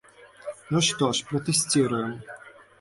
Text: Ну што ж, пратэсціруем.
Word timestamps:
Ну 0.71 0.79
што 0.87 1.11
ж, 1.19 1.27
пратэсціруем. 1.29 2.19